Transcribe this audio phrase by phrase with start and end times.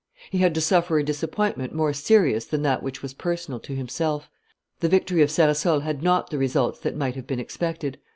[0.31, 4.31] He had to suffer a disappointment more serious than that which was personal to himself;
[4.79, 7.99] the victory of Ceresole had not the results that might have been expected.